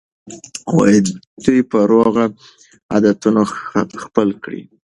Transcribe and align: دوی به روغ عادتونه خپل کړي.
دوی 1.43 1.61
به 1.69 1.79
روغ 1.91 2.15
عادتونه 2.91 3.41
خپل 4.03 4.27
کړي. 4.43 4.61